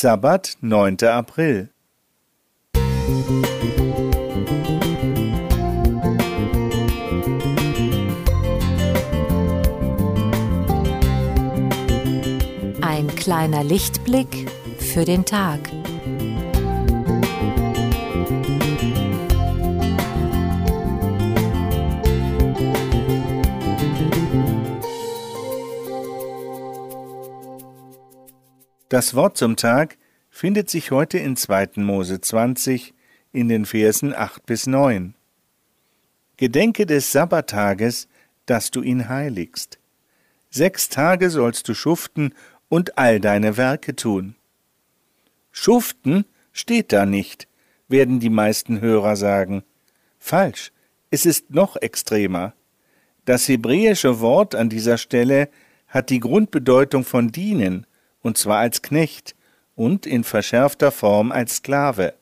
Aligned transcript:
Sabbat, 0.00 0.56
9. 0.60 0.96
April. 1.08 1.70
Ein 12.80 13.08
kleiner 13.16 13.64
Lichtblick 13.64 14.48
für 14.78 15.04
den 15.04 15.24
Tag. 15.24 15.58
Das 28.88 29.14
Wort 29.14 29.36
zum 29.36 29.56
Tag 29.56 29.98
findet 30.30 30.70
sich 30.70 30.92
heute 30.92 31.18
in 31.18 31.36
2. 31.36 31.72
Mose 31.76 32.22
20 32.22 32.94
in 33.32 33.50
den 33.50 33.66
Versen 33.66 34.14
8 34.14 34.46
bis 34.46 34.66
9. 34.66 35.14
Gedenke 36.38 36.86
des 36.86 37.12
Sabbattages, 37.12 38.08
dass 38.46 38.70
du 38.70 38.80
ihn 38.80 39.10
heiligst. 39.10 39.78
Sechs 40.48 40.88
Tage 40.88 41.28
sollst 41.28 41.68
du 41.68 41.74
schuften 41.74 42.32
und 42.70 42.96
all 42.96 43.20
deine 43.20 43.58
Werke 43.58 43.94
tun. 43.94 44.36
Schuften 45.52 46.24
steht 46.52 46.90
da 46.90 47.04
nicht, 47.04 47.46
werden 47.88 48.20
die 48.20 48.30
meisten 48.30 48.80
Hörer 48.80 49.16
sagen. 49.16 49.64
Falsch, 50.18 50.72
es 51.10 51.26
ist 51.26 51.50
noch 51.50 51.76
extremer. 51.76 52.54
Das 53.26 53.48
hebräische 53.48 54.20
Wort 54.20 54.54
an 54.54 54.70
dieser 54.70 54.96
Stelle 54.96 55.50
hat 55.88 56.08
die 56.08 56.20
Grundbedeutung 56.20 57.04
von 57.04 57.32
dienen, 57.32 57.86
und 58.22 58.38
zwar 58.38 58.58
als 58.58 58.82
Knecht 58.82 59.34
und 59.74 60.06
in 60.06 60.24
verschärfter 60.24 60.90
Form 60.90 61.32
als 61.32 61.56
Sklave. 61.56 62.14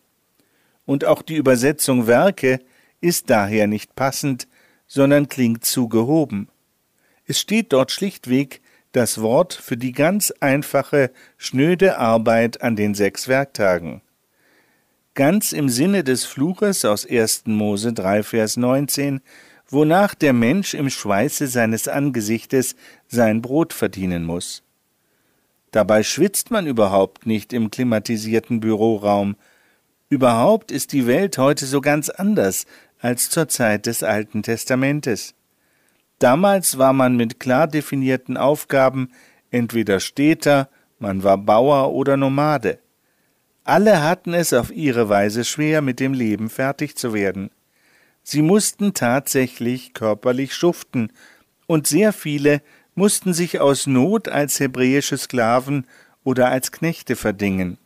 Und 0.84 1.04
auch 1.04 1.22
die 1.22 1.36
Übersetzung 1.36 2.06
Werke 2.06 2.60
ist 3.00 3.30
daher 3.30 3.66
nicht 3.66 3.94
passend, 3.94 4.46
sondern 4.86 5.28
klingt 5.28 5.64
zu 5.64 5.88
gehoben. 5.88 6.48
Es 7.26 7.40
steht 7.40 7.72
dort 7.72 7.90
schlichtweg 7.90 8.60
das 8.92 9.20
Wort 9.20 9.52
für 9.52 9.76
die 9.76 9.92
ganz 9.92 10.32
einfache, 10.40 11.10
schnöde 11.36 11.98
Arbeit 11.98 12.62
an 12.62 12.76
den 12.76 12.94
sechs 12.94 13.28
Werktagen. 13.28 14.00
Ganz 15.14 15.52
im 15.52 15.68
Sinne 15.68 16.04
des 16.04 16.24
Fluches 16.24 16.84
aus 16.84 17.06
1. 17.08 17.44
Mose 17.46 17.92
3, 17.92 18.22
Vers 18.22 18.56
19, 18.56 19.20
wonach 19.68 20.14
der 20.14 20.32
Mensch 20.32 20.74
im 20.74 20.88
Schweiße 20.88 21.46
seines 21.46 21.88
Angesichtes 21.88 22.76
sein 23.08 23.42
Brot 23.42 23.72
verdienen 23.72 24.24
muss. 24.24 24.62
Dabei 25.76 26.02
schwitzt 26.04 26.50
man 26.50 26.66
überhaupt 26.66 27.26
nicht 27.26 27.52
im 27.52 27.70
klimatisierten 27.70 28.60
Büroraum. 28.60 29.36
Überhaupt 30.08 30.70
ist 30.70 30.94
die 30.94 31.06
Welt 31.06 31.36
heute 31.36 31.66
so 31.66 31.82
ganz 31.82 32.08
anders 32.08 32.64
als 32.98 33.28
zur 33.28 33.48
Zeit 33.48 33.84
des 33.84 34.02
Alten 34.02 34.42
Testamentes. 34.42 35.34
Damals 36.18 36.78
war 36.78 36.94
man 36.94 37.14
mit 37.18 37.40
klar 37.40 37.66
definierten 37.66 38.38
Aufgaben 38.38 39.10
entweder 39.50 40.00
Städter, 40.00 40.70
man 40.98 41.22
war 41.24 41.36
Bauer 41.36 41.92
oder 41.92 42.16
Nomade. 42.16 42.78
Alle 43.62 44.02
hatten 44.02 44.32
es 44.32 44.54
auf 44.54 44.70
ihre 44.74 45.10
Weise 45.10 45.44
schwer, 45.44 45.82
mit 45.82 46.00
dem 46.00 46.14
Leben 46.14 46.48
fertig 46.48 46.96
zu 46.96 47.12
werden. 47.12 47.50
Sie 48.22 48.40
mussten 48.40 48.94
tatsächlich 48.94 49.92
körperlich 49.92 50.54
schuften, 50.54 51.12
und 51.66 51.86
sehr 51.86 52.14
viele 52.14 52.62
mussten 52.96 53.34
sich 53.34 53.60
aus 53.60 53.86
Not 53.86 54.28
als 54.28 54.58
hebräische 54.58 55.16
Sklaven 55.16 55.86
oder 56.24 56.48
als 56.48 56.72
Knechte 56.72 57.14
verdingen. 57.14 57.78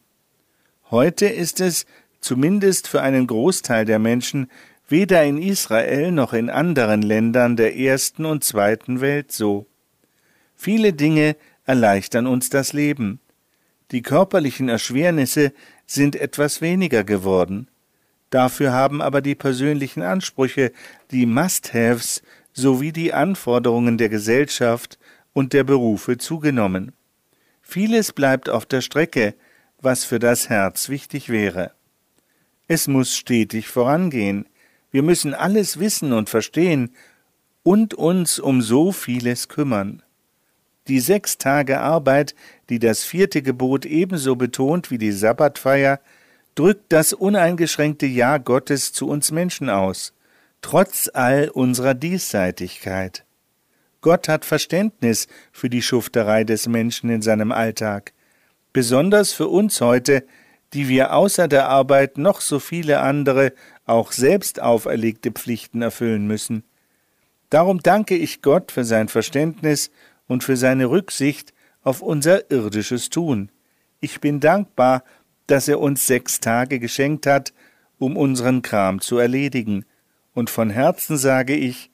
Heute 0.91 1.27
ist 1.27 1.61
es, 1.61 1.85
zumindest 2.21 2.89
für 2.89 3.03
einen 3.03 3.27
Großteil 3.27 3.85
der 3.85 3.99
Menschen, 3.99 4.51
weder 4.89 5.25
in 5.25 5.43
Israel 5.43 6.13
noch 6.13 6.33
in 6.33 6.49
anderen 6.49 7.03
Ländern 7.03 7.57
der 7.57 7.77
ersten 7.77 8.25
und 8.25 8.45
zweiten 8.45 9.01
Welt 9.01 9.33
so. 9.33 9.67
Viele 10.57 10.93
Dinge 10.93 11.37
erleichtern 11.65 12.27
uns 12.27 12.49
das 12.49 12.73
Leben. 12.73 13.21
Die 13.91 14.03
körperlichen 14.03 14.69
Erschwernisse 14.69 15.53
sind 15.87 16.15
etwas 16.15 16.61
weniger 16.61 17.03
geworden. 17.03 17.69
Dafür 18.31 18.73
haben 18.73 19.03
aber 19.03 19.23
die 19.23 19.35
persönlichen 19.35 20.03
Ansprüche, 20.03 20.71
die 21.11 21.27
Must-Haves 21.27 22.23
sowie 22.53 22.93
die 22.93 23.13
Anforderungen 23.13 23.99
der 23.99 24.09
Gesellschaft 24.09 24.99
und 25.33 25.53
der 25.53 25.65
Berufe 25.65 26.19
zugenommen. 26.19 26.93
Vieles 27.63 28.13
bleibt 28.13 28.49
auf 28.49 28.67
der 28.67 28.81
Strecke, 28.81 29.35
was 29.81 30.05
für 30.05 30.19
das 30.19 30.49
Herz 30.49 30.89
wichtig 30.89 31.29
wäre. 31.29 31.73
Es 32.69 32.89
muss 32.89 33.17
stetig 33.17 33.69
vorangehen, 33.69 34.47
wir 34.91 35.03
müssen 35.03 35.35
alles 35.35 35.79
wissen 35.79 36.13
und 36.13 36.29
verstehen 36.29 36.95
und 37.63 37.95
uns 37.95 38.39
um 38.39 38.61
so 38.63 38.93
vieles 38.93 39.49
kümmern. 39.49 40.03
Die 40.89 41.01
sechs 41.01 41.39
Tage 41.39 41.81
Arbeit, 41.81 42.35
die 42.69 42.79
das 42.79 43.05
vierte 43.05 43.43
Gebot 43.43 43.87
ebenso 43.87 44.35
betont 44.35 44.91
wie 44.91 44.99
die 44.99 45.13
Sabbatfeier, 45.13 46.01
drückt 46.57 46.93
das 46.93 47.13
uneingeschränkte 47.13 48.07
Ja 48.07 48.39
Gottes 48.39 48.93
zu 48.93 49.09
uns 49.09 49.31
Menschen 49.31 49.69
aus 49.71 50.13
trotz 50.63 51.11
all 51.13 51.49
unserer 51.49 51.95
Diesseitigkeit. 51.95 53.25
Gott 54.01 54.29
hat 54.29 54.45
Verständnis 54.45 55.29
für 55.53 55.69
die 55.69 55.83
Schufterei 55.83 56.45
des 56.45 56.67
Menschen 56.69 57.11
in 57.11 57.23
seinem 57.23 57.53
Alltag, 57.53 58.13
besonders 58.73 59.33
für 59.33 59.49
uns 59.49 59.81
heute, 59.81 60.25
die 60.73 60.89
wir 60.89 61.13
außer 61.13 61.49
der 61.49 61.69
Arbeit 61.69 62.17
noch 62.17 62.41
so 62.41 62.61
viele 62.61 63.01
andere, 63.01 63.53
auch 63.85 64.13
selbst 64.13 64.61
auferlegte 64.61 65.33
Pflichten 65.33 65.83
erfüllen 65.83 66.27
müssen. 66.27 66.65
Darum 67.51 67.81
danke 67.81 68.17
ich 68.17 68.43
Gott 68.43 68.71
für 68.71 68.85
sein 68.85 69.09
Verständnis 69.09 69.91
und 70.29 70.45
für 70.45 70.57
seine 70.57 70.89
Rücksicht 70.89 71.53
auf 71.83 72.01
unser 72.01 72.51
irdisches 72.51 73.11
Tun. 73.11 73.51
Ich 74.01 74.21
bin 74.21 74.39
dankbar, 74.39 75.03
dass 75.49 75.67
er 75.67 75.81
uns 75.81 76.07
sechs 76.07 76.39
Tage 76.39 76.79
geschenkt 76.79 77.27
hat, 77.27 77.53
um 77.99 78.17
unseren 78.17 78.63
Kram 78.63 79.01
zu 79.01 79.19
erledigen 79.19 79.85
und 80.33 80.49
von 80.49 80.71
Herzen 80.71 81.17
sage 81.17 81.57
ich, 81.57 81.91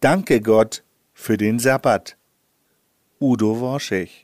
danke 0.00 0.40
Gott 0.40 0.83
für 1.14 1.38
den 1.38 1.58
Sabbat. 1.58 2.18
Udo 3.20 3.60
Worschech 3.60 4.23